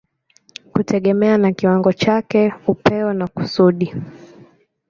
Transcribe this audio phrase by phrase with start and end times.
[0.73, 3.95] kutegemea na kiwango chake, upeo na kusudi.